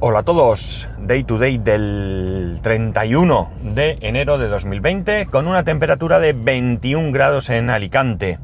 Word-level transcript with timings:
Hola 0.00 0.20
a 0.20 0.22
todos, 0.22 0.88
Day 1.00 1.24
to 1.24 1.38
Day 1.38 1.58
del 1.58 2.60
31 2.62 3.50
de 3.62 3.98
enero 4.00 4.38
de 4.38 4.46
2020 4.46 5.26
con 5.26 5.48
una 5.48 5.64
temperatura 5.64 6.20
de 6.20 6.34
21 6.34 7.10
grados 7.10 7.50
en 7.50 7.68
Alicante. 7.68 8.38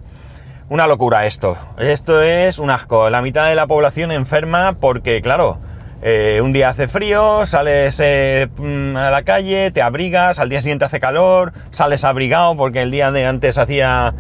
Una 0.69 0.89
locura 0.89 1.27
esto, 1.27 1.57
esto 1.79 2.23
es 2.23 2.59
un 2.59 2.71
asco, 2.71 3.09
la 3.09 3.23
mitad 3.23 3.49
de 3.49 3.55
la 3.55 3.69
población 3.69 4.11
enferma 4.11 4.79
porque 4.81 5.23
claro, 5.23 5.61
eh, 6.03 6.41
un 6.43 6.53
día 6.53 6.71
hace 6.71 6.89
frío, 6.89 7.47
sales 7.47 8.01
eh, 8.03 8.49
mm, 8.57 8.97
a 8.97 9.11
la 9.13 9.23
calle, 9.23 9.71
te 9.71 9.81
abrigas, 9.81 10.41
al 10.41 10.49
día 10.49 10.61
siguiente 10.61 10.87
hace 10.87 10.99
calor, 10.99 11.53
sales 11.71 12.03
abrigado 12.03 12.57
porque 12.57 12.83
el 12.83 12.91
día 12.91 13.13
de 13.13 13.27
antes 13.27 13.59
hacía 13.59 14.13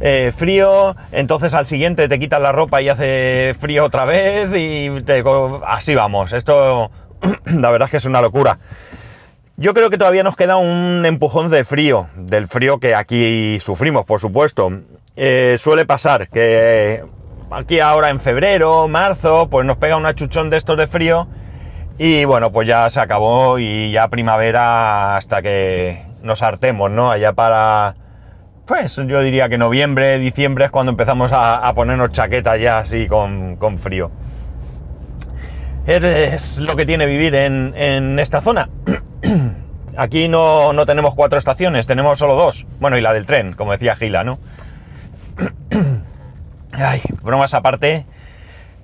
eh, 0.00 0.32
frío, 0.36 0.96
entonces 1.12 1.54
al 1.54 1.66
siguiente 1.66 2.08
te 2.08 2.18
quitas 2.18 2.40
la 2.40 2.52
ropa 2.52 2.80
y 2.80 2.88
hace 2.88 3.54
frío 3.60 3.84
otra 3.84 4.06
vez 4.06 4.50
y 4.54 5.02
te, 5.02 5.22
así 5.66 5.94
vamos. 5.94 6.32
Esto 6.32 6.90
la 7.44 7.70
verdad 7.70 7.86
es 7.86 7.90
que 7.90 7.96
es 7.98 8.04
una 8.06 8.22
locura. 8.22 8.58
Yo 9.56 9.74
creo 9.74 9.90
que 9.90 9.98
todavía 9.98 10.22
nos 10.22 10.36
queda 10.36 10.56
un 10.56 11.04
empujón 11.04 11.50
de 11.50 11.64
frío, 11.64 12.08
del 12.16 12.48
frío 12.48 12.78
que 12.78 12.94
aquí 12.94 13.60
sufrimos, 13.60 14.06
por 14.06 14.18
supuesto. 14.18 14.72
Eh, 15.16 15.58
suele 15.60 15.84
pasar 15.84 16.28
que 16.30 17.04
aquí 17.50 17.78
ahora 17.78 18.08
en 18.08 18.20
febrero, 18.20 18.88
marzo, 18.88 19.48
pues 19.50 19.66
nos 19.66 19.76
pega 19.76 19.96
un 19.96 20.06
achuchón 20.06 20.48
de 20.48 20.56
estos 20.56 20.78
de 20.78 20.86
frío 20.86 21.28
y 21.98 22.24
bueno, 22.24 22.50
pues 22.50 22.66
ya 22.66 22.88
se 22.88 23.00
acabó 23.00 23.58
y 23.58 23.92
ya 23.92 24.08
primavera 24.08 25.16
hasta 25.16 25.42
que 25.42 26.06
nos 26.22 26.42
hartemos, 26.42 26.90
¿no? 26.90 27.10
Allá 27.10 27.34
para 27.34 27.96
pues 28.70 28.94
yo 28.94 29.20
diría 29.20 29.48
que 29.48 29.58
noviembre, 29.58 30.20
diciembre 30.20 30.66
es 30.66 30.70
cuando 30.70 30.90
empezamos 30.90 31.32
a, 31.34 31.72
ponernos 31.74 32.12
chaquetas 32.12 32.60
ya 32.60 32.78
así 32.78 33.08
con, 33.08 33.58
frío. 33.80 34.12
Es 35.88 36.60
lo 36.60 36.76
que 36.76 36.86
tiene 36.86 37.04
vivir 37.04 37.34
en, 37.34 38.16
esta 38.20 38.40
zona. 38.40 38.68
Aquí 39.96 40.28
no, 40.28 40.72
tenemos 40.86 41.16
cuatro 41.16 41.36
estaciones, 41.36 41.88
tenemos 41.88 42.20
solo 42.20 42.36
dos. 42.36 42.64
Bueno, 42.78 42.96
y 42.96 43.00
la 43.00 43.12
del 43.12 43.26
tren, 43.26 43.54
como 43.54 43.72
decía 43.72 43.96
Gila, 43.96 44.22
¿no? 44.22 44.38
Ay, 46.72 47.02
bromas 47.22 47.54
aparte. 47.54 48.06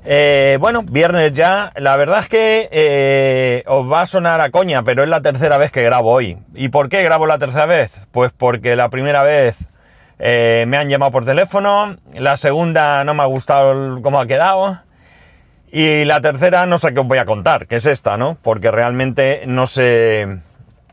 Eh, 0.05 0.59
bueno, 0.59 0.83
viernes 0.83 1.33
ya. 1.33 1.73
La 1.77 1.97
verdad 1.97 2.19
es 2.19 2.29
que 2.29 2.69
eh, 2.73 3.63
os 3.69 3.89
va 3.89 4.01
a 4.01 4.07
sonar 4.07 4.41
a 4.41 4.51
coña, 4.51 4.83
pero 4.83 5.05
es 5.05 5.09
la 5.09 5.21
tercera 5.21 5.59
vez 5.59 5.71
que 5.71 5.85
grabo 5.85 6.11
hoy. 6.11 6.39
¿Y 6.55 6.71
por 6.71 6.89
qué 6.89 7.05
grabo 7.05 7.27
la 7.27 7.39
tercera 7.39 7.67
vez? 7.67 7.93
Pues 8.11 8.33
porque 8.37 8.75
la 8.75 8.89
primera 8.89 9.23
vez 9.23 9.55
eh, 10.19 10.65
me 10.67 10.79
han 10.79 10.89
llamado 10.89 11.13
por 11.13 11.25
teléfono, 11.25 11.97
la 12.15 12.37
segunda 12.37 13.05
no 13.05 13.13
me 13.15 13.23
ha 13.23 13.27
gustado 13.27 14.01
cómo 14.01 14.19
ha 14.19 14.27
quedado 14.27 14.79
y 15.71 16.05
la 16.07 16.23
tercera 16.23 16.65
no 16.65 16.79
sé 16.79 16.95
qué 16.95 17.01
os 17.01 17.07
voy 17.07 17.19
a 17.19 17.27
contar, 17.27 17.67
que 17.67 17.77
es 17.77 17.87
esta, 17.87 18.17
¿no? 18.17 18.39
Porque 18.43 18.71
realmente 18.71 19.43
no 19.47 19.67
sé, 19.67 20.39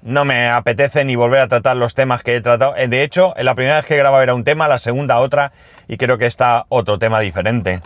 no 0.01 0.25
me 0.25 0.49
apetece 0.49 1.05
ni 1.05 1.15
volver 1.15 1.39
a 1.39 1.47
tratar 1.47 1.77
los 1.77 1.95
temas 1.95 2.21
que 2.21 2.35
he 2.35 2.41
tratado. 2.41 2.75
Eh, 2.75 2.89
de 2.89 3.03
hecho, 3.03 3.33
la 3.37 3.55
primera 3.55 3.77
vez 3.77 3.85
que 3.85 3.95
grababa 3.95 4.23
era 4.23 4.35
un 4.35 4.43
tema, 4.43 4.67
la 4.67 4.77
segunda 4.77 5.19
otra 5.19 5.53
y 5.87 5.95
creo 5.95 6.17
que 6.17 6.25
está 6.25 6.65
otro 6.67 6.99
tema 6.99 7.21
diferente. 7.21 7.81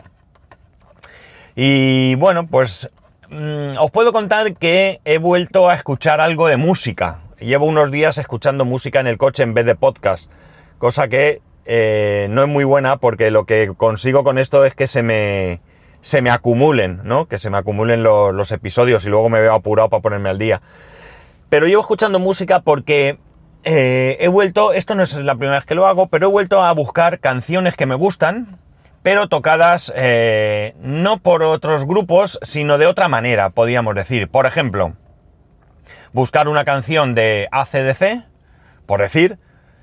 Y 1.55 2.15
bueno, 2.15 2.47
pues 2.47 2.89
mm, 3.29 3.77
os 3.79 3.91
puedo 3.91 4.11
contar 4.11 4.55
que 4.55 5.01
he 5.05 5.19
vuelto 5.19 5.69
a 5.69 5.75
escuchar 5.75 6.19
algo 6.19 6.47
de 6.47 6.57
música. 6.57 7.19
Llevo 7.39 7.67
unos 7.67 7.91
días 7.91 8.17
escuchando 8.17 8.65
música 8.65 8.99
en 8.99 9.07
el 9.07 9.19
coche 9.19 9.43
en 9.43 9.53
vez 9.53 9.67
de 9.67 9.75
podcast 9.75 10.31
cosa 10.77 11.07
que 11.07 11.41
eh, 11.65 12.27
no 12.29 12.43
es 12.43 12.47
muy 12.47 12.63
buena 12.63 12.97
porque 12.97 13.31
lo 13.31 13.45
que 13.45 13.71
consigo 13.75 14.23
con 14.23 14.37
esto 14.37 14.65
es 14.65 14.73
que 14.73 14.87
se 14.87 15.03
me, 15.03 15.59
se 16.01 16.21
me 16.21 16.29
acumulen, 16.29 17.01
¿no? 17.03 17.27
Que 17.27 17.37
se 17.39 17.49
me 17.49 17.57
acumulen 17.57 18.03
los 18.03 18.51
episodios 18.51 19.05
y 19.05 19.09
luego 19.09 19.29
me 19.29 19.41
veo 19.41 19.53
apurado 19.53 19.89
para 19.89 20.01
ponerme 20.01 20.29
al 20.29 20.39
día. 20.39 20.61
Pero 21.49 21.67
llevo 21.67 21.81
escuchando 21.81 22.19
música 22.19 22.61
porque 22.61 23.19
eh, 23.63 24.17
he 24.19 24.29
vuelto, 24.29 24.71
esto 24.71 24.95
no 24.95 25.03
es 25.03 25.13
la 25.15 25.35
primera 25.35 25.57
vez 25.57 25.65
que 25.65 25.75
lo 25.75 25.87
hago, 25.87 26.07
pero 26.07 26.27
he 26.27 26.31
vuelto 26.31 26.63
a 26.63 26.71
buscar 26.73 27.19
canciones 27.19 27.75
que 27.75 27.85
me 27.85 27.95
gustan, 27.95 28.59
pero 29.03 29.27
tocadas 29.27 29.91
eh, 29.95 30.75
no 30.79 31.19
por 31.19 31.43
otros 31.43 31.85
grupos, 31.85 32.39
sino 32.41 32.77
de 32.77 32.85
otra 32.85 33.09
manera, 33.09 33.49
podríamos 33.49 33.95
decir. 33.95 34.29
Por 34.29 34.45
ejemplo, 34.45 34.93
buscar 36.13 36.47
una 36.47 36.63
canción 36.65 37.13
de 37.13 37.47
ACDC, 37.51 38.23
por 38.85 39.01
decir, 39.01 39.37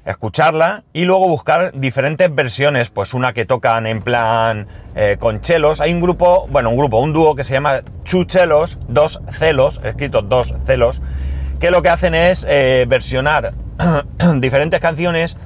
escucharla 0.05 0.85
y 0.93 1.05
luego 1.05 1.29
buscar 1.29 1.73
diferentes 1.75 2.35
versiones, 2.35 2.91
pues 2.91 3.15
una 3.15 3.33
que 3.33 3.45
tocan 3.47 3.87
en 3.87 4.03
plan 4.03 4.67
eh, 4.95 5.17
con 5.19 5.41
chelos. 5.41 5.81
Hay 5.81 5.93
un 5.93 6.01
grupo, 6.01 6.47
bueno, 6.51 6.71
un 6.71 6.77
grupo, 6.77 6.99
un 6.99 7.13
dúo 7.13 7.35
que 7.35 7.45
se 7.45 7.55
llama 7.55 7.83
Chuchelos, 8.05 8.79
dos 8.89 9.21
celos, 9.31 9.81
escrito 9.83 10.23
dos 10.23 10.55
celos, 10.67 11.01
que 11.61 11.71
lo 11.71 11.83
que 11.83 11.89
hacen 11.89 12.15
es 12.15 12.47
eh, 12.49 12.85
versionar 12.89 13.55
diferentes 14.37 14.81
canciones 14.81 15.37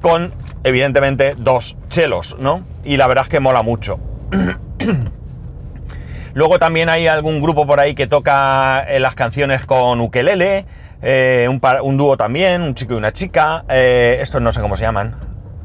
con, 0.00 0.32
evidentemente, 0.64 1.34
dos 1.36 1.76
chelos, 1.88 2.36
¿no? 2.38 2.64
Y 2.84 2.96
la 2.96 3.06
verdad 3.06 3.24
es 3.24 3.30
que 3.30 3.40
mola 3.40 3.62
mucho. 3.62 4.00
Luego 6.32 6.58
también 6.58 6.88
hay 6.88 7.08
algún 7.08 7.40
grupo 7.42 7.66
por 7.66 7.80
ahí 7.80 7.94
que 7.94 8.06
toca 8.06 8.80
eh, 8.88 9.00
las 9.00 9.14
canciones 9.14 9.66
con 9.66 10.00
ukelele, 10.00 10.64
eh, 11.02 11.48
un, 11.48 11.96
dúo 11.96 12.16
también, 12.16 12.62
un 12.62 12.74
chico 12.74 12.94
y 12.94 12.96
una 12.96 13.12
chica, 13.12 13.64
eh, 13.68 14.18
estos 14.20 14.42
no 14.42 14.52
sé 14.52 14.60
cómo 14.60 14.76
se 14.76 14.82
llaman. 14.82 15.14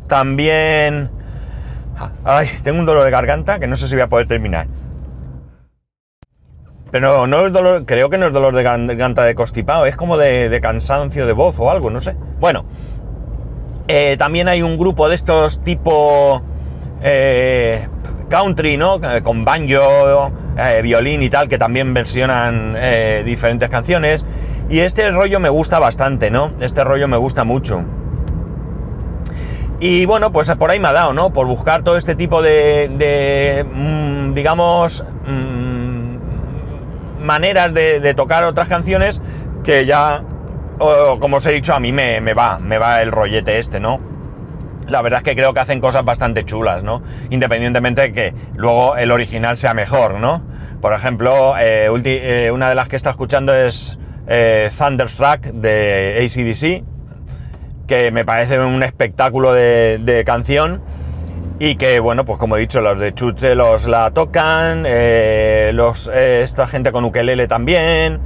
También... 0.07 1.09
Ay, 2.25 2.50
tengo 2.63 2.79
un 2.79 2.85
dolor 2.85 3.06
de 3.06 3.12
garganta 3.12 3.59
que 3.59 3.68
no 3.68 3.75
sé 3.75 3.88
si 3.88 3.96
voy 3.96 4.03
a 4.03 4.07
poder 4.07 4.28
terminar. 4.28 4.68
Pero 6.91 7.28
no 7.28 7.46
es 7.46 7.53
dolor, 7.53 7.85
creo 7.85 8.09
que 8.09 8.18
no 8.18 8.28
es 8.28 8.34
dolor 8.34 8.56
de 8.56 8.63
garganta 8.63 9.23
de 9.23 9.35
constipado, 9.35 9.85
es 9.85 9.96
como 9.96 10.18
de, 10.18 10.59
cansancio 10.62 11.25
de 11.25 11.34
voz 11.34 11.57
o 11.59 11.69
algo, 11.69 11.90
no 11.90 12.02
sé. 12.02 12.16
Bueno, 12.40 12.66
eh, 13.88 14.16
también 14.17 14.47
hay 14.47 14.62
un 14.62 14.78
grupo 14.78 15.09
de 15.09 15.16
estos 15.16 15.62
tipo 15.63 16.41
country, 18.29 18.78
¿no? 18.78 19.00
Con 19.23 19.46
banjo, 19.46 20.31
violín 20.81 21.23
y 21.23 21.29
tal, 21.29 21.50
que 21.50 21.57
también 21.57 21.94
versionan 21.94 22.75
diferentes 23.25 23.69
canciones. 23.69 24.25
Y 24.70 24.80
este 24.80 25.12
rollo 25.12 25.40
me 25.40 25.50
gusta 25.50 25.80
bastante, 25.80 26.31
¿no? 26.31 26.53
Este 26.59 26.84
rollo 26.84 27.08
me 27.08 27.18
gusta 27.18 27.44
mucho. 27.44 27.84
Y 29.80 30.06
bueno, 30.06 30.31
pues 30.31 30.50
por 30.56 30.72
ahí 30.72 30.80
me 30.80 30.88
ha 30.88 30.94
dado, 30.94 31.14
¿no? 31.14 31.31
Por 31.34 31.48
buscar 31.48 31.84
todo 31.84 31.98
este 31.98 32.16
tipo 32.16 32.42
de, 32.42 33.66
mm, 33.72 34.34
digamos, 34.34 35.06
mm, 35.28 37.24
maneras 37.24 37.74
de, 37.74 38.14
tocar 38.16 38.44
otras 38.46 38.68
canciones 38.68 39.22
que 39.64 39.86
ya, 39.86 40.24
como 40.78 41.38
os 41.38 41.46
he 41.46 41.52
dicho, 41.52 41.74
a 41.76 41.80
mí 41.80 41.92
me, 41.92 42.34
va, 42.34 42.58
me 42.59 42.78
va 42.78 43.02
el 43.02 43.12
rollete 43.12 43.59
este, 43.59 43.80
¿no? 43.80 44.00
La 44.88 45.02
verdad 45.02 45.20
es 45.20 45.24
que 45.24 45.36
creo 45.36 45.53
que 45.53 45.59
hacen 45.59 45.80
cosas 45.80 46.06
bastante 46.06 46.46
chulas, 46.46 46.84
¿no? 46.84 47.03
Independientemente 47.30 48.02
de 48.02 48.14
que 48.14 48.34
luego 48.56 48.96
el 48.97 49.12
original 49.12 49.58
sea 49.58 49.74
mejor, 49.74 50.20
¿no? 50.20 50.42
Por 50.82 50.94
ejemplo, 50.94 51.58
eh, 51.58 51.90
eh, 52.06 52.52
una 52.52 52.70
de 52.70 52.76
las 52.76 52.88
que 52.88 52.96
está 52.96 53.09
escuchando 53.09 53.53
es 53.53 53.97
eh, 54.28 54.69
Thunderstruck 54.78 55.41
de 55.41 56.24
ACDC, 56.24 56.84
que 57.88 58.12
me 58.12 58.25
parece 58.25 58.59
un 58.59 58.84
espectáculo 58.84 59.53
de, 59.53 60.24
canción 60.25 60.81
y 61.59 61.75
que, 61.75 62.00
bueno, 62.00 62.25
pues 62.25 62.38
como 62.38 62.58
he 62.58 62.59
dicho, 62.59 62.81
los 62.81 63.00
de 63.00 63.14
Chute 63.14 63.56
los 63.56 63.88
la 63.88 64.12
tocan, 64.12 64.84
eh, 64.85 65.72
los, 65.74 66.09
eh, 66.14 66.41
esta 66.44 66.68
gente 66.68 66.91
con 66.91 67.06
ukelele 67.06 67.47
también, 67.47 68.19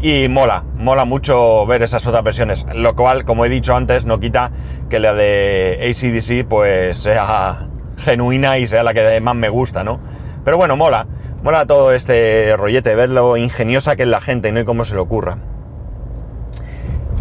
y 0.00 0.28
mola, 0.28 0.62
mola 0.76 1.04
mucho 1.04 1.66
ver 1.66 1.82
esas 1.82 2.06
otras 2.06 2.22
versiones, 2.22 2.66
lo 2.74 2.94
cual, 2.94 3.24
como 3.24 3.44
he 3.44 3.48
dicho 3.48 3.74
antes, 3.74 4.04
no 4.04 4.20
quita 4.20 4.50
que 4.88 5.00
la 5.00 5.14
de 5.14 5.78
ACDC 5.90 6.46
pues 6.46 6.98
sea 6.98 7.68
genuina 7.98 8.58
y 8.58 8.66
sea 8.66 8.82
la 8.82 8.92
que 8.94 9.20
más 9.20 9.34
me 9.34 9.48
gusta, 9.48 9.82
¿no? 9.82 9.98
Pero 10.44 10.58
bueno, 10.58 10.76
mola. 10.76 11.06
Mola 11.46 11.64
todo 11.64 11.92
este 11.92 12.56
rollete, 12.56 12.96
ver 12.96 13.08
lo 13.08 13.36
ingeniosa 13.36 13.94
que 13.94 14.02
es 14.02 14.08
la 14.08 14.20
gente, 14.20 14.50
¿no? 14.50 14.58
Y 14.58 14.64
cómo 14.64 14.84
se 14.84 14.96
le 14.96 15.00
ocurra. 15.00 15.38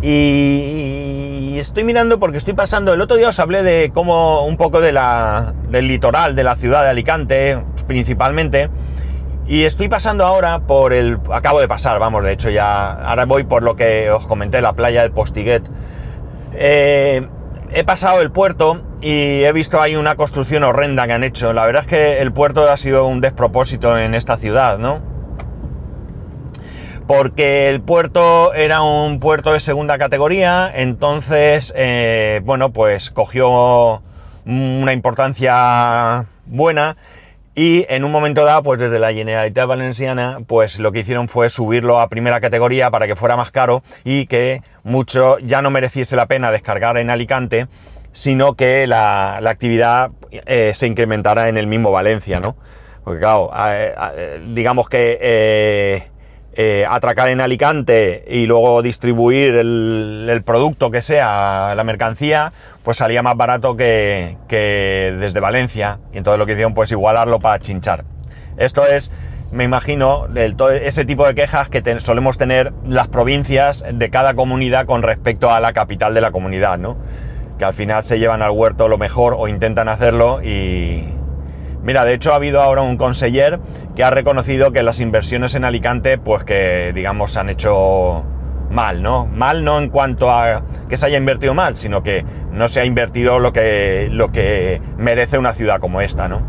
Y, 0.01 1.60
estoy 1.60 1.83
mirando 1.83 2.18
porque 2.18 2.39
estoy 2.39 2.56
pasando. 2.56 2.92
El 2.92 3.01
otro 3.01 3.18
día 3.18 3.30
os 3.30 3.38
hablé 3.38 3.62
de 3.62 3.92
cómo 3.94 4.44
un 4.48 4.57
poco 4.57 4.81
del 4.81 4.98
litoral 5.88 6.36
de 6.36 6.44
la 6.44 6.56
ciudad 6.56 6.81
de 6.81 6.89
Alicante, 6.89 7.62
principalmente. 7.86 8.72
Y 9.45 9.66
estoy 9.66 9.89
pasando 9.89 10.25
ahora 10.25 10.57
por 10.62 10.92
el. 10.94 11.19
Acabo 11.31 11.60
de 11.60 11.68
pasar, 11.68 12.00
vamos, 12.00 12.24
de 12.24 12.31
hecho 12.31 12.50
ya. 12.50 12.94
Ahora 12.94 13.25
voy 13.25 13.44
por 13.44 13.62
lo 13.62 13.75
que 13.75 14.10
os 14.10 14.25
comenté, 14.25 14.60
la 14.60 14.74
playa 14.74 15.04
del 15.04 15.12
Postiguet. 15.12 15.62
Eh, 16.56 17.27
he 17.75 17.83
pasado 17.83 18.22
el 18.22 18.31
puerto 18.31 18.81
y 19.01 19.44
he 19.44 19.51
visto 19.51 19.81
ahí 19.81 19.98
una 19.98 20.16
construcción 20.16 20.63
horrenda 20.63 21.06
que 21.07 21.13
han 21.13 21.25
hecho. 21.25 21.51
La 21.51 21.66
verdad 21.66 21.81
es 21.81 21.89
que 21.89 22.22
el 22.22 22.31
puerto 22.31 22.69
ha 22.72 22.77
sido 22.77 23.06
un 23.06 23.19
despropósito 23.19 23.98
en 23.98 24.16
esta 24.16 24.38
ciudad, 24.38 24.77
¿no? 24.77 25.01
Porque 27.06 27.68
el 27.68 27.81
puerto 27.81 28.54
era 28.54 28.81
un 28.81 29.19
puerto 29.19 29.51
de 29.51 29.60
segunda 29.60 29.98
categoría, 29.98 30.72
entonces, 30.74 31.74
eh, 31.75 32.39
bueno, 32.45 32.72
pues 32.72 33.12
cogió 33.12 34.01
una 34.45 34.94
importancia 34.94 36.27
buena 36.45 36.95
Y 37.56 37.86
en 37.88 38.04
un 38.04 38.12
momento 38.12 38.44
dado, 38.44 38.63
pues 38.63 38.80
desde 38.80 39.00
la 39.00 39.13
Generalitat 39.13 39.66
Valenciana, 39.66 40.40
pues 40.46 40.78
lo 40.78 40.92
que 40.92 41.00
hicieron 41.00 41.30
fue 41.30 41.50
subirlo 41.50 42.02
a 42.02 42.10
primera 42.10 42.42
categoría 42.42 42.92
para 42.92 43.07
que 43.07 43.16
fuera 43.16 43.38
más 43.38 43.52
caro 43.52 43.81
y 44.04 44.25
que 44.28 44.62
mucho 44.84 45.40
ya 45.40 45.62
no 45.62 45.69
mereciese 45.72 46.18
la 46.18 46.25
pena 46.25 46.52
descargar 46.52 46.98
en 46.98 47.10
Alicante, 47.10 47.68
sino 48.12 48.56
que 48.56 48.88
la, 48.88 49.38
actividad 49.38 50.12
eh, 50.31 50.74
se 50.75 50.88
incrementara 50.88 51.48
en 51.48 51.56
el 51.56 51.66
mismo 51.66 51.92
Valencia, 51.92 52.42
¿no? 52.42 52.57
Porque 53.06 53.19
claro, 53.19 53.52
digamos 54.48 54.90
que 54.90 55.18
eh, 55.22 56.04
eh, 56.57 56.86
atracar 56.90 57.28
en 57.28 57.42
Alicante 57.42 58.24
y 58.30 58.46
luego 58.46 58.81
distribuir 58.81 59.56
el, 59.56 60.42
producto 60.46 60.90
que 60.90 61.02
sea, 61.02 61.75
la 61.75 61.84
mercancía, 61.84 62.54
pues 62.81 62.96
salía 62.96 63.22
más 63.22 63.36
barato 63.36 63.75
que, 63.75 64.38
desde 64.48 65.40
Valencia. 65.42 66.00
Y 66.13 66.18
entonces 66.18 66.40
lo 66.40 66.46
que 66.46 66.54
hicieron, 66.54 66.74
pues 66.74 66.92
igualarlo 66.92 67.42
para 67.42 67.60
chinchar. 67.60 68.06
Esto 68.56 68.86
es, 68.86 69.12
me 69.52 69.66
imagino, 69.66 70.28
ese 70.34 71.04
tipo 71.04 71.28
de 71.28 71.36
quejas 71.36 71.68
que 71.68 72.00
solemos 72.00 72.38
tener 72.38 72.72
las 72.86 73.10
provincias 73.10 73.84
de 73.92 74.10
cada 74.10 74.34
comunidad 74.34 74.86
con 74.86 75.04
respecto 75.04 75.51
a 75.51 75.60
la 75.60 75.74
capital 75.74 76.13
de 76.13 76.22
la 76.22 76.31
comunidad, 76.31 76.78
¿no? 76.78 76.96
Que 77.60 77.66
al 77.66 77.74
final 77.74 78.06
se 78.06 78.18
llevan 78.18 78.42
al 78.42 78.51
huerto 78.51 78.88
lo 78.88 78.98
mejor 78.98 79.36
o 79.38 79.50
intentan 79.50 79.90
hacerlo 79.90 80.42
y, 80.42 81.04
Mira, 81.86 82.04
de 82.04 82.16
hecho 82.16 82.34
ha 82.34 82.38
habido 82.38 82.64
ahora 82.64 82.82
un 82.82 82.98
conseller 82.98 83.60
que 83.96 84.04
ha 84.04 84.10
reconocido 84.10 84.72
que 84.72 84.82
las 84.82 85.00
inversiones 85.00 85.54
en 85.54 85.64
Alicante, 85.64 86.18
pues 86.18 86.44
que 86.44 86.92
digamos 86.96 87.34
se 87.34 87.40
han 87.40 87.50
hecho 87.50 88.26
mal, 88.72 89.04
¿no? 89.04 89.28
Mal 89.28 89.64
no 89.64 89.78
en 89.78 89.90
cuanto 89.90 90.32
a 90.32 90.64
que 90.90 90.98
se 90.98 91.06
haya 91.06 91.20
invertido 91.20 91.54
mal, 91.54 91.78
sino 91.78 92.02
que 92.02 92.26
no 92.52 92.68
se 92.70 92.82
ha 92.82 92.86
invertido 92.86 93.38
lo 93.38 93.54
que, 93.54 94.10
lo 94.12 94.32
que 94.32 94.82
merece 94.98 95.38
una 95.38 95.54
ciudad 95.54 95.80
como 95.80 96.02
esta, 96.02 96.28
¿no? 96.28 96.42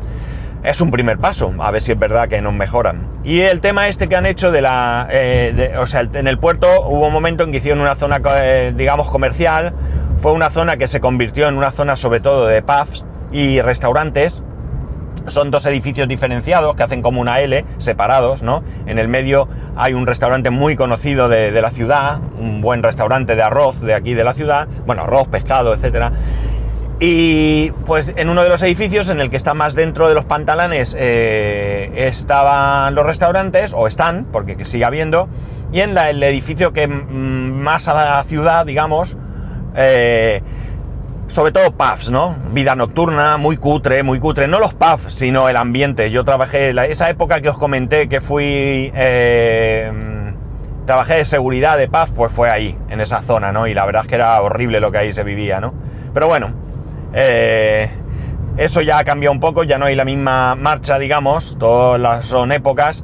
Es 0.65 0.81
un 0.81 0.91
primer 0.91 1.19
paso, 1.19 1.53
a 1.59 1.71
ver 1.71 1.83
si 1.83 1.93
es 1.93 1.99
verdad 1.99 2.29
que 2.29 2.41
nos 2.41 2.55
mejoran. 2.55 3.07
Y 3.23 3.41
el 3.41 3.61
tema 3.61 3.89
este 3.89 4.09
que 4.09 4.17
han 4.17 4.25
hecho 4.25 4.51
de 4.51 4.63
la... 4.63 5.07
Eh, 5.11 5.75
o 5.79 5.87
sea, 5.87 6.01
en 6.01 6.27
el 6.27 6.39
puerto 6.39 6.67
hubo 6.89 7.09
un 7.09 7.13
momento 7.13 7.45
en 7.45 7.53
que 7.53 7.59
hicieron 7.59 7.81
una 7.83 7.95
zona, 7.97 8.23
eh, 8.41 8.73
digamos, 8.75 9.11
comercial, 9.11 9.75
fue 10.23 10.33
una 10.33 10.49
zona 10.49 10.79
que 10.79 10.87
se 10.87 10.99
convirtió 10.99 11.47
en 11.47 11.57
una 11.57 11.73
zona 11.73 11.95
sobre 11.95 12.21
todo 12.21 12.47
de 12.47 12.63
pubs 12.63 13.05
y 13.31 13.61
restaurantes, 13.61 14.43
son 15.29 15.51
dos 15.51 15.67
edificios 15.67 16.09
diferenciados 16.09 16.77
que 16.77 16.83
hacen 16.83 17.03
como 17.03 17.21
una 17.21 17.41
L, 17.41 17.65
separados, 17.79 18.43
¿no? 18.43 18.63
En 18.87 18.99
el 18.99 19.09
medio 19.09 19.49
hay 19.77 19.95
un 19.95 20.07
restaurante 20.07 20.51
muy 20.51 20.77
conocido 20.77 21.29
de, 21.29 21.51
la 21.61 21.71
ciudad, 21.71 22.21
un 22.39 22.61
buen 22.61 22.83
restaurante 22.83 23.37
de 23.37 23.43
arroz 23.43 23.81
de 23.81 23.95
aquí 23.95 24.15
de 24.15 24.25
la 24.25 24.35
ciudad, 24.35 24.69
bueno, 24.87 25.03
arroz, 25.03 25.29
pescado, 25.29 25.75
etcétera. 25.75 26.13
Y 26.99 27.73
pues 27.85 28.15
en 28.17 28.31
uno 28.31 28.43
de 28.43 28.49
los 28.49 28.63
edificios, 28.63 29.11
en 29.11 29.21
el 29.21 29.29
que 29.29 29.37
está 29.37 29.53
más 29.53 29.75
dentro 29.75 30.09
de 30.09 30.15
los 30.15 30.25
pantalones, 30.25 30.97
eh, 30.99 31.91
estaban 31.95 32.95
los 32.95 33.05
restaurantes, 33.05 33.75
o 33.75 33.87
están, 33.87 34.27
porque 34.33 34.65
sigue 34.65 34.87
habiendo, 34.87 35.29
y 35.73 35.81
en 35.81 35.97
el 35.99 36.23
edificio 36.23 36.73
que 36.73 36.87
más 36.89 37.89
a 37.89 37.95
la 37.95 38.23
ciudad, 38.25 38.65
digamos, 38.65 39.17
eh, 39.77 40.43
sobre 41.29 41.53
todo 41.53 41.73
pubs, 41.73 42.11
¿no? 42.11 42.37
Vida 42.53 42.75
nocturna, 42.75 43.37
muy 43.37 43.57
cutre, 43.57 44.03
muy 44.03 44.19
cutre. 44.21 44.47
No 44.49 44.59
los 44.59 44.75
pubs, 44.75 45.13
sino 45.13 45.49
el 45.49 45.57
ambiente. 45.57 46.11
Yo 46.11 46.25
trabajé, 46.25 46.75
esa 46.91 47.11
época 47.11 47.41
que 47.41 47.49
os 47.49 47.59
comenté 47.59 48.09
que 48.09 48.21
fui, 48.21 48.93
eh, 48.95 49.91
trabajé 50.87 51.15
de 51.17 51.25
seguridad 51.25 51.79
de 51.79 51.89
pubs, 51.89 52.13
pues 52.15 52.33
fue 52.33 52.51
ahí, 52.51 52.79
en 52.89 53.01
esa 53.01 53.23
zona, 53.23 53.53
¿no? 53.53 53.67
Y 53.67 53.75
la 53.75 53.85
verdad 53.85 54.03
es 54.03 54.09
que 54.09 54.15
era 54.15 54.41
horrible 54.41 54.81
lo 54.81 54.93
que 54.93 54.99
ahí 54.99 55.13
se 55.13 55.25
vivía, 55.25 55.61
¿no? 55.61 55.75
Pero 56.15 56.29
bueno, 56.29 56.53
eh, 57.13 57.91
eso 58.57 58.81
ya 58.81 58.99
ha 58.99 59.05
cambiado 59.05 59.33
un 59.33 59.41
poco, 59.41 59.65
ya 59.65 59.79
no 59.79 59.87
hay 59.87 59.97
la 59.97 60.05
misma 60.05 60.55
marcha, 60.55 60.99
digamos, 60.99 61.57
todas 61.59 62.01
las 62.01 62.27
son 62.27 62.53
épocas. 62.53 63.03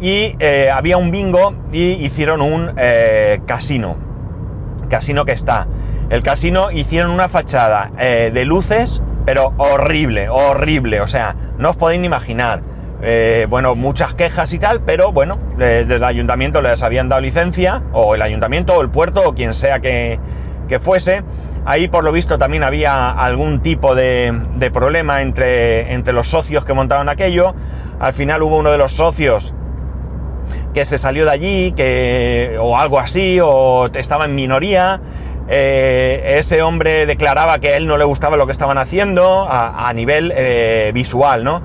Y 0.00 0.34
eh, 0.40 0.68
había 0.68 0.96
un 0.96 1.12
bingo 1.12 1.54
y 1.70 1.92
hicieron 1.92 2.42
un 2.42 2.72
casino. 3.46 3.96
Casino 4.88 5.24
que 5.24 5.32
está 5.32 5.68
el 6.12 6.22
casino 6.22 6.70
hicieron 6.70 7.10
una 7.10 7.30
fachada 7.30 7.90
eh, 7.98 8.30
de 8.34 8.44
luces, 8.44 9.00
pero 9.24 9.54
horrible, 9.56 10.28
horrible. 10.28 11.00
O 11.00 11.06
sea, 11.06 11.34
no 11.56 11.70
os 11.70 11.76
podéis 11.78 12.02
ni 12.02 12.06
imaginar. 12.06 12.60
Eh, 13.00 13.46
bueno, 13.48 13.74
muchas 13.74 14.12
quejas 14.12 14.52
y 14.52 14.58
tal, 14.58 14.82
pero 14.82 15.10
bueno, 15.10 15.38
desde 15.56 15.94
el 15.94 16.04
ayuntamiento 16.04 16.60
les 16.60 16.82
habían 16.82 17.08
dado 17.08 17.22
licencia, 17.22 17.82
o 17.94 18.14
el 18.14 18.20
ayuntamiento, 18.20 18.74
o 18.74 18.82
el 18.82 18.90
puerto, 18.90 19.26
o 19.26 19.34
quien 19.34 19.54
sea 19.54 19.80
que, 19.80 20.20
fuese. 20.80 21.22
Ahí, 21.64 21.88
por 21.88 22.04
lo 22.04 22.12
visto, 22.12 22.38
también 22.38 22.62
había 22.62 23.10
algún 23.10 23.60
tipo 23.60 23.94
de, 23.94 24.38
de, 24.56 24.70
problema 24.70 25.22
entre, 25.22 25.94
entre 25.94 26.12
los 26.12 26.28
socios 26.28 26.66
que 26.66 26.74
montaron 26.74 27.08
aquello. 27.08 27.54
Al 28.00 28.12
final 28.12 28.42
hubo 28.42 28.58
uno 28.58 28.70
de 28.70 28.76
los 28.76 28.92
socios 28.92 29.54
que 30.74 30.84
se 30.84 30.98
salió 30.98 31.24
de 31.24 31.30
allí, 31.30 31.72
que, 31.72 32.58
o 32.60 32.76
algo 32.76 32.98
así, 32.98 33.38
o 33.42 33.86
estaba 33.94 34.26
en 34.26 34.34
minoría. 34.34 35.00
Eh, 35.54 36.38
ese 36.38 36.62
hombre 36.62 37.04
declaraba 37.04 37.58
que 37.58 37.68
a 37.68 37.76
él 37.76 37.86
no 37.86 37.98
le 37.98 38.04
gustaba 38.04 38.38
lo 38.38 38.46
que 38.46 38.52
estaban 38.52 38.78
haciendo 38.78 39.46
a, 39.50 39.92
nivel 39.92 40.32
eh, 40.34 40.92
visual, 40.94 41.44
¿no? 41.44 41.60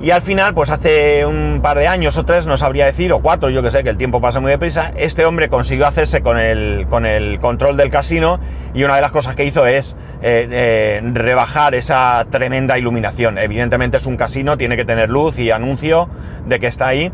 Y 0.00 0.12
al 0.12 0.22
final, 0.22 0.54
pues 0.54 0.70
hace 0.70 1.26
un 1.26 1.58
par 1.60 1.76
de 1.76 1.88
años 1.88 2.16
o 2.16 2.24
tres, 2.24 2.46
no 2.46 2.56
sabría 2.56 2.86
decir, 2.86 3.12
o 3.12 3.18
cuatro, 3.20 3.50
yo 3.50 3.64
que 3.64 3.72
sé, 3.72 3.82
que 3.82 3.90
el 3.90 3.96
tiempo 3.96 4.20
pasa 4.20 4.38
muy 4.38 4.52
deprisa, 4.52 4.92
este 4.96 5.26
hombre 5.26 5.48
consiguió 5.48 5.88
hacerse 5.88 6.22
con 6.22 6.38
el, 6.38 6.86
con 6.88 7.04
el 7.04 7.40
control 7.40 7.76
del 7.76 7.90
casino 7.90 8.38
y 8.74 8.84
una 8.84 8.94
de 8.94 9.00
las 9.00 9.10
cosas 9.10 9.34
que 9.34 9.44
hizo 9.44 9.66
es 9.66 9.96
eh, 10.22 11.00
rebajar 11.12 11.74
esa 11.74 12.24
tremenda 12.30 12.78
iluminación. 12.78 13.38
Evidentemente 13.38 13.96
es 13.96 14.06
un 14.06 14.16
casino, 14.16 14.56
tiene 14.56 14.76
que 14.76 14.84
tener 14.84 15.10
luz 15.10 15.36
y 15.36 15.50
anuncio 15.50 16.08
de 16.46 16.60
que 16.60 16.68
está 16.68 16.86
ahí 16.86 17.10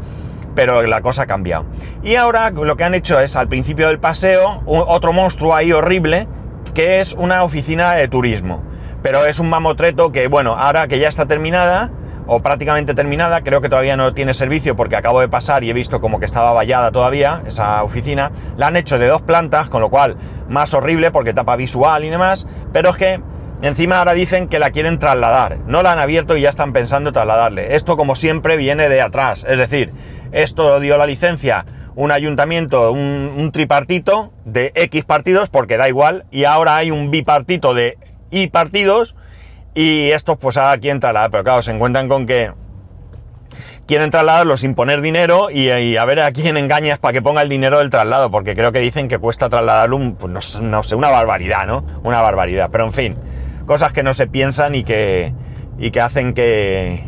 pero 0.56 0.82
la 0.82 1.02
cosa 1.02 1.22
ha 1.22 1.26
cambiado. 1.26 1.66
Y 2.02 2.16
ahora 2.16 2.50
lo 2.50 2.76
que 2.76 2.82
han 2.82 2.94
hecho 2.94 3.20
es, 3.20 3.36
al 3.36 3.46
principio 3.46 3.86
del 3.86 4.00
paseo, 4.00 4.62
otro 4.66 5.12
monstruo 5.12 5.54
ahí 5.54 5.70
horrible, 5.70 6.26
que 6.74 7.00
es 7.00 7.12
una 7.12 7.44
oficina 7.44 7.94
de 7.94 8.08
turismo. 8.08 8.64
Pero 9.02 9.26
es 9.26 9.38
un 9.38 9.48
mamotreto 9.48 10.10
que, 10.10 10.26
bueno, 10.26 10.56
ahora 10.58 10.88
que 10.88 10.98
ya 10.98 11.08
está 11.08 11.26
terminada, 11.26 11.92
o 12.26 12.40
prácticamente 12.40 12.94
terminada, 12.94 13.42
creo 13.42 13.60
que 13.60 13.68
todavía 13.68 13.96
no 13.96 14.12
tiene 14.12 14.34
servicio 14.34 14.74
porque 14.74 14.96
acabo 14.96 15.20
de 15.20 15.28
pasar 15.28 15.62
y 15.62 15.70
he 15.70 15.72
visto 15.72 16.00
como 16.00 16.18
que 16.18 16.26
estaba 16.26 16.52
vallada 16.52 16.90
todavía 16.90 17.42
esa 17.46 17.84
oficina, 17.84 18.32
la 18.56 18.66
han 18.66 18.76
hecho 18.76 18.98
de 18.98 19.06
dos 19.06 19.22
plantas, 19.22 19.68
con 19.68 19.80
lo 19.80 19.90
cual 19.90 20.16
más 20.48 20.74
horrible 20.74 21.12
porque 21.12 21.34
tapa 21.34 21.54
visual 21.56 22.04
y 22.04 22.10
demás, 22.10 22.48
pero 22.72 22.90
es 22.90 22.96
que 22.96 23.20
encima 23.62 23.98
ahora 23.98 24.12
dicen 24.12 24.48
que 24.48 24.58
la 24.58 24.70
quieren 24.70 24.98
trasladar, 24.98 25.58
no 25.66 25.82
la 25.82 25.92
han 25.92 26.00
abierto 26.00 26.36
y 26.36 26.42
ya 26.42 26.48
están 26.48 26.72
pensando 26.72 27.12
trasladarle. 27.12 27.76
Esto 27.76 27.96
como 27.96 28.16
siempre 28.16 28.56
viene 28.56 28.88
de 28.88 29.00
atrás, 29.00 29.46
es 29.48 29.58
decir, 29.58 29.92
esto 30.32 30.80
dio 30.80 30.96
la 30.96 31.06
licencia 31.06 31.64
un 31.96 32.12
ayuntamiento, 32.12 32.92
un, 32.92 33.50
tripartito 33.52 34.30
de 34.44 34.70
X 34.74 35.04
partidos, 35.04 35.48
porque 35.48 35.78
da 35.78 35.88
igual, 35.88 36.26
y 36.30 36.44
ahora 36.44 36.76
hay 36.76 36.90
un 36.90 37.10
bipartito 37.10 37.74
de 37.74 37.98
Y 38.30 38.48
partidos, 38.48 39.16
y 39.74 40.10
estos 40.10 40.36
pues 40.38 40.58
a 40.58 40.76
quién 40.78 41.00
trasladar, 41.00 41.30
pero 41.30 41.42
claro, 41.42 41.62
se 41.62 41.72
encuentran 41.72 42.08
con 42.08 42.26
que 42.26 42.52
quieren 43.86 44.10
trasladarlo 44.10 44.56
sin 44.56 44.74
poner 44.74 45.00
dinero 45.00 45.48
y, 45.50 45.96
a 45.96 46.04
ver 46.04 46.20
a 46.20 46.32
quién 46.32 46.56
engañas 46.56 46.98
para 46.98 47.12
que 47.12 47.22
ponga 47.22 47.40
el 47.40 47.48
dinero 47.48 47.78
del 47.78 47.88
traslado, 47.88 48.30
porque 48.30 48.54
creo 48.54 48.72
que 48.72 48.80
dicen 48.80 49.08
que 49.08 49.18
cuesta 49.18 49.48
trasladarlo 49.48 49.96
un, 49.96 50.16
pues 50.16 50.60
no, 50.60 50.82
sé, 50.82 50.94
una 50.94 51.08
barbaridad, 51.08 51.66
¿no? 51.66 51.84
Una 52.02 52.20
barbaridad, 52.20 52.68
pero 52.70 52.84
en 52.84 52.92
fin, 52.92 53.16
cosas 53.64 53.94
que 53.94 54.02
no 54.02 54.12
se 54.12 54.26
piensan 54.26 54.74
y 54.74 54.84
que, 54.84 55.32
y 55.78 55.90
que 55.92 56.00
hacen 56.00 56.34
que, 56.34 57.04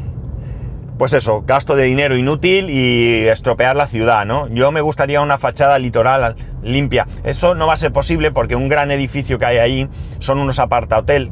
pues 0.99 1.13
eso, 1.13 1.43
gasto 1.47 1.77
de 1.77 1.85
dinero 1.85 2.17
inútil 2.17 2.71
y 2.71 3.29
estropear 3.29 3.77
la 3.77 3.87
ciudad, 3.87 4.27
¿no? 4.27 4.49
Yo 4.49 4.73
me 4.73 4.81
gustaría 4.81 5.21
una 5.21 5.39
fachada 5.39 5.79
litoral 5.79 6.35
limpia. 6.63 7.07
Eso 7.23 7.55
no 7.55 7.69
va 7.69 7.75
a 7.75 7.77
ser 7.77 7.93
posible 7.93 8.33
porque 8.33 8.57
un 8.57 8.69
gran 8.69 8.91
edificio 8.91 9.39
que 9.39 9.47
hay 9.47 9.59
ahí 9.59 9.89
son 10.19 10.39
unos 10.39 10.59
aparta 10.59 10.99
hotel. 10.99 11.31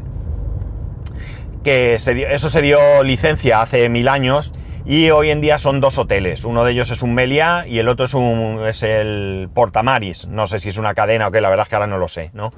Que 1.64 1.98
se 1.98 2.32
eso 2.32 2.48
se 2.48 2.62
dio 2.62 3.02
licencia 3.02 3.60
hace 3.60 3.88
mil 3.88 4.08
años 4.08 4.52
y 4.84 5.10
hoy 5.10 5.30
en 5.30 5.40
día 5.40 5.58
son 5.58 5.80
dos 5.80 5.98
hoteles. 5.98 6.44
Uno 6.44 6.64
de 6.64 6.70
ellos 6.70 6.92
es 6.92 7.02
un 7.02 7.14
Melia 7.14 7.66
y 7.66 7.80
el 7.80 7.88
otro 7.88 8.06
es, 8.06 8.14
un, 8.14 8.60
es 8.68 8.84
el 8.84 9.48
Portamaris. 9.52 10.28
No 10.28 10.46
sé 10.46 10.60
si 10.60 10.68
es 10.68 10.78
una 10.78 10.94
cadena 10.94 11.26
o 11.26 11.30
qué, 11.32 11.40
la 11.40 11.48
verdad 11.48 11.64
es 11.64 11.70
que 11.70 11.74
ahora 11.74 11.88
no 11.88 11.98
lo 11.98 12.06
sé, 12.06 12.30
¿no? 12.34 12.52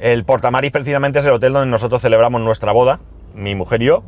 El 0.00 0.24
Portamaris 0.24 0.72
precisamente 0.72 1.20
es 1.20 1.26
el 1.26 1.32
hotel 1.32 1.52
donde 1.52 1.70
nosotros 1.70 2.02
celebramos 2.02 2.40
nuestra 2.40 2.72
boda, 2.72 2.98
mi 3.32 3.54
mujer 3.54 3.82
y 3.82 3.86
yo 3.86 4.02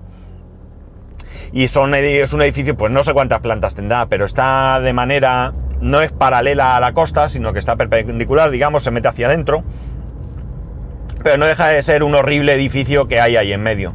y 1.52 1.68
son, 1.68 1.94
es 1.94 2.32
un 2.32 2.42
edificio, 2.42 2.76
pues 2.76 2.92
no 2.92 3.02
sé 3.04 3.12
cuántas 3.12 3.40
plantas 3.40 3.74
tendrá, 3.74 4.06
pero 4.06 4.24
está 4.24 4.80
de 4.80 4.92
manera, 4.92 5.52
no 5.80 6.00
es 6.00 6.12
paralela 6.12 6.76
a 6.76 6.80
la 6.80 6.92
costa, 6.92 7.28
sino 7.28 7.52
que 7.52 7.58
está 7.58 7.76
perpendicular, 7.76 8.50
digamos, 8.50 8.84
se 8.84 8.90
mete 8.90 9.08
hacia 9.08 9.26
adentro, 9.26 9.64
pero 11.22 11.36
no 11.38 11.46
deja 11.46 11.68
de 11.68 11.82
ser 11.82 12.02
un 12.02 12.14
horrible 12.14 12.54
edificio 12.54 13.08
que 13.08 13.20
hay 13.20 13.36
ahí 13.36 13.52
en 13.52 13.62
medio. 13.62 13.94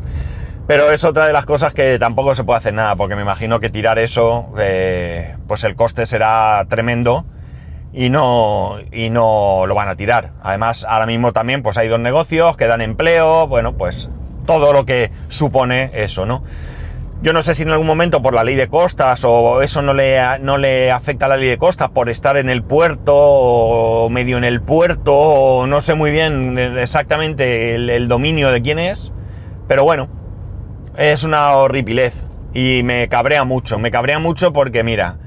Pero 0.67 0.91
es 0.91 1.03
otra 1.03 1.27
de 1.27 1.33
las 1.33 1.45
cosas 1.45 1.73
que 1.73 1.99
tampoco 1.99 2.33
se 2.33 2.43
puede 2.43 2.57
hacer 2.57 2.73
nada, 2.73 2.95
porque 2.95 3.15
me 3.15 3.21
imagino 3.21 3.59
que 3.59 3.69
tirar 3.69 3.99
eso, 3.99 4.47
eh, 4.57 5.35
pues 5.47 5.63
el 5.63 5.75
coste 5.75 6.07
será 6.07 6.65
tremendo 6.67 7.25
y 7.93 8.09
no, 8.09 8.77
y 8.91 9.11
no 9.11 9.65
lo 9.67 9.75
van 9.75 9.87
a 9.87 9.95
tirar. 9.95 10.31
Además, 10.41 10.85
ahora 10.89 11.05
mismo 11.05 11.33
también 11.33 11.61
pues 11.61 11.77
hay 11.77 11.87
dos 11.87 11.99
negocios 11.99 12.57
que 12.57 12.65
dan 12.65 12.81
empleo, 12.81 13.47
bueno, 13.47 13.73
pues 13.73 14.09
todo 14.47 14.73
lo 14.73 14.85
que 14.85 15.11
supone 15.29 15.91
eso, 15.93 16.25
¿no? 16.25 16.43
Yo 17.21 17.33
no 17.33 17.41
sé 17.41 17.55
si 17.55 17.63
en 17.63 17.71
algún 17.71 17.87
momento 17.87 18.21
por 18.21 18.33
la 18.33 18.43
ley 18.43 18.55
de 18.55 18.67
costas 18.67 19.23
o 19.25 19.61
eso 19.61 19.81
no 19.81 19.93
le, 19.93 20.19
no 20.41 20.57
le 20.57 20.91
afecta 20.91 21.25
a 21.25 21.29
la 21.29 21.37
ley 21.37 21.49
de 21.49 21.57
costas 21.57 21.89
por 21.89 22.09
estar 22.09 22.37
en 22.37 22.49
el 22.49 22.61
puerto 22.61 23.15
o 23.15 24.09
medio 24.09 24.37
en 24.37 24.43
el 24.43 24.61
puerto 24.61 25.15
o 25.15 25.65
no 25.65 25.81
sé 25.81 25.95
muy 25.95 26.11
bien 26.11 26.59
exactamente 26.59 27.75
el, 27.75 28.07
dominio 28.07 28.51
de 28.51 28.61
quién 28.61 28.79
es. 28.79 29.11
Pero 29.67 29.83
bueno, 29.83 30.07
es 30.97 31.23
una 31.23 31.55
horripilez 31.55 32.13
y 32.53 32.81
me 32.83 33.07
cabrea 33.07 33.43
mucho. 33.43 33.79
Me 33.79 33.91
cabrea 33.91 34.19
mucho 34.19 34.53
porque 34.53 34.83
mira, 34.83 35.17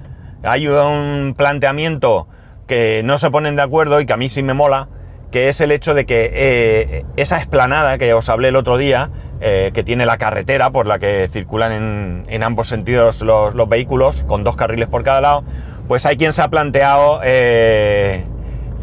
hay 0.45 0.69
un 0.69 1.35
planteamiento 1.37 2.29
que 2.69 3.03
no 3.03 3.19
se 3.19 3.31
ponen 3.31 3.57
de 3.57 3.63
acuerdo 3.63 4.01
y 4.01 4.07
que 4.07 4.13
a 4.13 4.17
mí 4.19 4.29
sí 4.29 4.43
me 4.43 4.55
mola, 4.55 4.89
que 5.33 5.49
es 5.49 5.61
el 5.61 5.73
hecho 5.73 5.95
de 5.95 6.07
que 6.07 6.31
eh, 6.33 7.05
esa 7.17 7.39
esplanada 7.39 7.99
que 7.99 8.15
os 8.15 8.29
hablé 8.29 8.49
el 8.49 8.57
otro 8.57 8.77
día, 8.77 9.11
eh, 9.41 9.71
que 9.73 9.85
tiene 9.85 10.05
la 10.05 10.19
carretera 10.19 10.71
por 10.71 10.87
la 10.87 10.99
que 10.99 11.29
circulan 11.33 12.25
en, 12.27 12.43
ambos 12.43 12.67
sentidos 12.67 13.23
los, 13.23 13.69
vehículos, 13.69 14.25
con 14.25 14.43
dos 14.43 14.57
carriles 14.57 14.89
por 14.89 15.05
cada 15.05 15.21
lado, 15.21 15.45
pues 15.87 16.07
hay 16.07 16.17
quien 16.17 16.33
se 16.33 16.43
ha 16.43 16.49
planteado, 16.49 17.21
eh, 17.23 18.25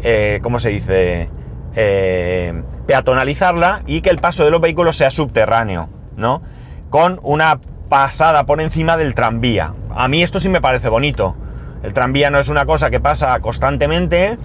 eh, 0.02 0.40
¿cómo 0.42 0.58
se 0.58 0.70
dice? 0.70 1.28
peatonalizarla 2.86 3.82
y 3.86 4.00
que 4.00 4.08
el 4.08 4.16
paso 4.16 4.46
de 4.46 4.50
los 4.50 4.62
vehículos 4.62 4.96
sea 4.96 5.10
subterráneo, 5.10 5.90
¿no? 6.16 6.40
Con 6.88 7.20
una 7.22 7.60
pasada 7.90 8.46
por 8.46 8.62
encima 8.62 8.96
del 8.96 9.14
tranvía. 9.14 9.74
A 9.90 10.08
mí 10.08 10.22
esto 10.22 10.40
sí 10.40 10.48
me 10.48 10.62
parece 10.62 10.88
bonito. 10.88 11.36
El 11.82 11.92
tranvía 11.92 12.30
no 12.30 12.38
es 12.38 12.48
una 12.48 12.64
cosa 12.64 12.88
que 12.88 12.98
pasa 12.98 13.38
constantemente. 13.40 14.38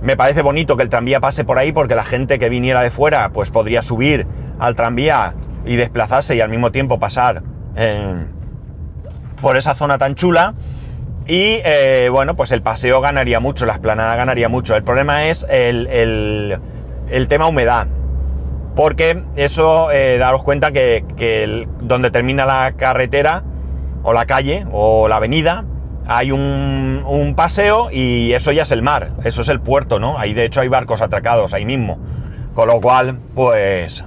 me 0.00 0.16
parece 0.16 0.40
bonito 0.40 0.78
que 0.78 0.84
el 0.84 0.88
tranvía 0.88 1.20
pase 1.20 1.44
por 1.44 1.58
ahí 1.58 1.70
porque 1.70 1.94
la 1.94 2.04
gente 2.04 2.38
que 2.38 2.48
viniera 2.48 2.80
de 2.80 2.90
fuera 2.90 3.28
pues 3.28 3.50
podría 3.50 3.82
subir 3.82 4.26
al 4.60 4.76
tranvía 4.76 5.34
y 5.64 5.76
desplazarse 5.76 6.36
y 6.36 6.40
al 6.40 6.50
mismo 6.50 6.70
tiempo 6.70 7.00
pasar 7.00 7.42
eh, 7.76 8.24
por 9.40 9.56
esa 9.56 9.74
zona 9.74 9.98
tan 9.98 10.14
chula. 10.14 10.54
Y 11.26 11.60
eh, 11.64 12.08
bueno, 12.10 12.36
pues 12.36 12.52
el 12.52 12.62
paseo 12.62 13.00
ganaría 13.00 13.40
mucho, 13.40 13.66
la 13.66 13.74
esplanada 13.74 14.16
ganaría 14.16 14.48
mucho. 14.48 14.76
El 14.76 14.84
problema 14.84 15.26
es 15.26 15.46
el, 15.48 16.58
tema 17.28 17.46
humedad. 17.46 17.86
Porque 18.74 19.22
eso, 19.36 19.90
eh, 19.90 20.18
daros 20.18 20.42
cuenta 20.42 20.72
que, 20.72 21.66
donde 21.80 22.10
termina 22.10 22.44
la 22.46 22.72
carretera, 22.76 23.42
o 24.02 24.12
la 24.12 24.26
calle, 24.26 24.66
o 24.72 25.08
la 25.08 25.16
avenida, 25.16 25.64
hay 26.06 26.32
un, 26.32 27.04
un, 27.06 27.34
paseo 27.34 27.90
y 27.92 28.32
eso 28.32 28.50
ya 28.52 28.62
es 28.62 28.72
el 28.72 28.82
mar, 28.82 29.10
eso 29.22 29.42
es 29.42 29.48
el 29.48 29.60
puerto, 29.60 30.00
¿no? 30.00 30.18
Ahí 30.18 30.32
de 30.32 30.46
hecho 30.46 30.60
hay 30.62 30.68
barcos 30.68 31.02
atracados 31.02 31.52
ahí 31.52 31.64
mismo. 31.64 31.98
Con 32.54 32.68
lo 32.68 32.80
cual, 32.80 33.18
pues 33.34 34.04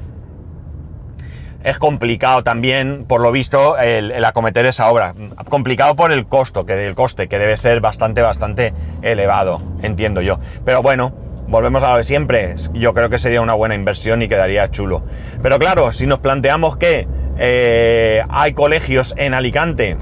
es 1.64 1.80
complicado 1.80 2.44
también, 2.44 3.06
por 3.06 3.22
lo 3.22 3.32
visto, 3.32 3.78
el, 3.78 4.24
acometer 4.24 4.66
esa 4.66 4.90
obra. 4.90 5.16
Complicado 5.50 5.96
por 5.96 6.12
el 6.12 6.26
costo, 6.26 6.66
que 6.66 6.86
el 6.86 6.94
coste, 6.94 7.28
que 7.28 7.40
debe 7.40 7.56
ser 7.58 7.80
bastante, 7.80 8.22
bastante 8.22 8.74
elevado, 9.02 9.62
entiendo 9.82 10.22
yo. 10.22 10.40
Pero 10.66 10.82
bueno, 10.82 11.14
volvemos 11.48 11.82
a 11.84 11.92
lo 11.92 11.98
de 11.98 12.04
siempre. 12.04 12.56
Yo 12.74 12.94
creo 12.94 13.10
que 13.10 13.18
sería 13.18 13.42
una 13.42 13.54
buena 13.54 13.76
inversión 13.76 14.22
y 14.22 14.28
quedaría 14.28 14.70
chulo. 14.72 15.04
Pero 15.42 15.58
claro, 15.58 15.92
si 15.94 16.06
nos 16.06 16.20
planteamos 16.20 16.76
que 16.76 17.08
eh, 17.38 18.24
hay 18.30 18.54
colegios 18.54 19.14
en 19.18 19.34
Alicante 19.34 19.98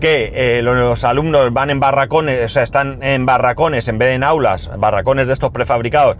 que 0.00 0.58
eh, 0.58 0.62
los 0.62 1.04
alumnos 1.04 1.52
van 1.52 1.70
en 1.70 1.80
barracones, 1.80 2.44
o 2.44 2.48
sea, 2.48 2.64
están 2.64 3.02
en 3.02 3.24
barracones 3.24 3.88
en 3.88 3.96
vez 3.96 4.08
de 4.08 4.14
en 4.14 4.24
aulas, 4.24 4.70
barracones 4.76 5.26
de 5.26 5.32
estos 5.32 5.52
prefabricados, 5.52 6.16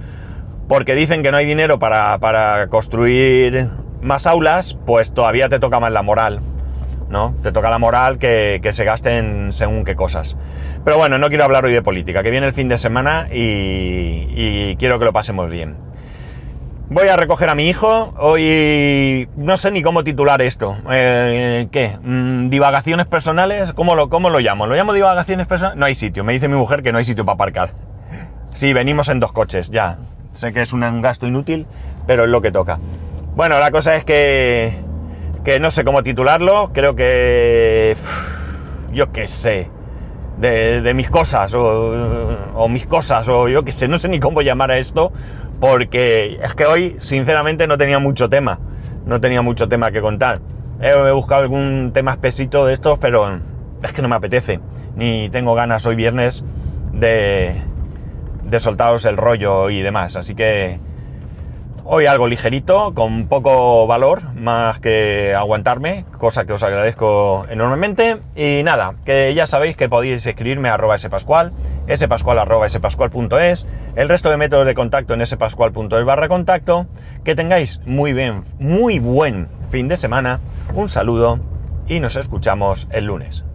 porque 0.66 0.94
dicen 0.94 1.22
que 1.22 1.30
no 1.30 1.36
hay 1.36 1.44
dinero 1.44 1.78
para, 1.78 2.16
para 2.18 2.68
construir 2.68 3.68
más 4.06 4.26
aulas, 4.26 4.76
pues 4.86 5.12
todavía 5.12 5.48
te 5.48 5.58
toca 5.58 5.80
más 5.80 5.92
la 5.92 6.02
moral, 6.02 6.40
¿no? 7.10 7.34
Te 7.42 7.52
toca 7.52 7.68
la 7.68 7.78
moral 7.78 8.18
que, 8.18 8.60
se 8.72 8.84
gasten 8.84 9.52
según 9.52 9.84
qué 9.84 9.96
cosas. 9.96 10.36
Pero 10.84 10.96
bueno, 10.96 11.18
no 11.18 11.28
quiero 11.28 11.44
hablar 11.44 11.64
hoy 11.64 11.72
de 11.72 11.82
política, 11.82 12.22
que 12.22 12.30
viene 12.30 12.46
el 12.46 12.52
fin 12.52 12.68
de 12.68 12.78
semana 12.78 13.28
y, 13.32 14.76
quiero 14.76 14.98
que 14.98 15.04
lo 15.04 15.12
pasemos 15.12 15.50
bien. 15.50 15.76
Voy 16.88 17.08
a 17.08 17.16
recoger 17.16 17.48
a 17.48 17.56
mi 17.56 17.68
hijo. 17.68 18.14
Hoy 18.16 19.28
no 19.36 19.56
sé 19.56 19.72
ni 19.72 19.82
cómo 19.82 20.04
titular 20.04 20.40
esto. 20.40 20.76
Eh, 20.88 21.66
¿Qué? 21.72 21.98
Mm, 22.00 22.48
¿Divagaciones 22.48 23.06
personales? 23.06 23.72
¿Cómo 23.72 23.96
lo, 23.96 24.08
¿Cómo 24.08 24.30
lo 24.30 24.38
llamo? 24.38 24.68
¿Lo 24.68 24.76
llamo 24.76 24.92
divagaciones 24.92 25.48
personales? 25.48 25.80
No 25.80 25.84
hay 25.84 25.96
sitio. 25.96 26.22
Me 26.22 26.32
dice 26.32 26.46
mi 26.46 26.54
mujer 26.54 26.84
que 26.84 26.92
no 26.92 26.98
hay 26.98 27.04
sitio 27.04 27.24
para 27.24 27.34
aparcar. 27.34 27.70
Sí, 28.54 28.72
venimos 28.72 29.08
en 29.08 29.18
dos 29.18 29.32
coches, 29.32 29.68
ya. 29.70 29.98
Sé 30.34 30.52
que 30.52 30.62
es 30.62 30.72
un 30.72 31.02
gasto 31.02 31.26
inútil, 31.26 31.66
pero 32.06 32.22
es 32.22 32.30
lo 32.30 32.40
que 32.40 32.52
toca. 32.52 32.78
Bueno, 33.36 33.58
la 33.58 33.70
cosa 33.70 33.96
es 33.96 34.04
que, 34.06 34.78
que 35.44 35.60
no 35.60 35.70
sé 35.70 35.84
cómo 35.84 36.02
titularlo, 36.02 36.70
creo 36.72 36.96
que, 36.96 37.94
yo 38.92 39.12
qué 39.12 39.28
sé, 39.28 39.68
de, 40.38 40.94
mis 40.94 41.10
cosas 41.10 41.52
o, 41.54 42.66
mis 42.70 42.86
cosas 42.86 43.28
o 43.28 43.46
yo 43.48 43.62
qué 43.62 43.74
sé, 43.74 43.88
no 43.88 43.98
sé 43.98 44.08
ni 44.08 44.20
cómo 44.20 44.40
llamar 44.40 44.70
a 44.70 44.78
esto, 44.78 45.12
porque 45.60 46.40
es 46.42 46.54
que 46.54 46.64
hoy 46.64 46.96
sinceramente 46.98 47.66
no 47.66 47.76
tenía 47.76 47.98
mucho 47.98 48.30
tema, 48.30 48.58
no 49.04 49.20
tenía 49.20 49.42
mucho 49.42 49.68
tema 49.68 49.90
que 49.90 50.00
contar. 50.00 50.40
He 50.80 51.12
buscado 51.12 51.42
algún 51.42 51.90
tema 51.92 52.12
espesito 52.12 52.64
de 52.64 52.72
estos, 52.72 52.98
pero 52.98 53.38
es 53.82 53.92
que 53.92 54.00
no 54.00 54.08
me 54.08 54.16
apetece, 54.16 54.60
ni 54.94 55.28
tengo 55.28 55.54
ganas 55.54 55.84
hoy 55.84 55.94
viernes 55.94 56.42
de, 56.90 57.54
de 58.44 58.60
soltaros 58.60 59.04
el 59.04 59.18
rollo 59.18 59.68
y 59.68 59.82
demás, 59.82 60.16
así 60.16 60.34
que 60.34 60.80
Hoy 61.88 62.06
algo 62.06 62.26
ligerito, 62.26 62.94
con 62.94 63.28
poco 63.28 63.86
valor, 63.86 64.34
más 64.34 64.80
que 64.80 65.36
aguantarme, 65.36 66.04
cosa 66.18 66.44
que 66.44 66.52
os 66.52 66.64
agradezco 66.64 67.46
enormemente. 67.48 68.18
Y 68.34 68.64
nada, 68.64 68.94
que 69.04 69.32
ya 69.34 69.46
sabéis 69.46 69.76
que 69.76 69.88
podéis 69.88 70.26
escribirme 70.26 70.68
a 70.68 70.74
arroba 70.74 70.98
spascual, 70.98 71.52
spascual 71.94 72.40
el 73.94 74.08
resto 74.08 74.30
de 74.30 74.36
métodos 74.36 74.66
de 74.66 74.74
contacto 74.74 75.14
en 75.14 75.24
spascual.es 75.24 76.04
barra 76.04 76.26
contacto. 76.26 76.86
Que 77.22 77.36
tengáis 77.36 77.80
muy 77.86 78.12
bien, 78.12 78.42
muy 78.58 78.98
buen 78.98 79.46
fin 79.70 79.86
de 79.86 79.96
semana, 79.96 80.40
un 80.74 80.88
saludo 80.88 81.38
y 81.86 82.00
nos 82.00 82.16
escuchamos 82.16 82.88
el 82.90 83.04
lunes. 83.04 83.45